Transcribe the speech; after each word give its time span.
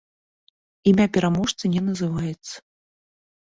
Імя 0.93 1.07
пераможцы 1.19 1.65
не 1.77 1.81
называецца. 1.93 2.55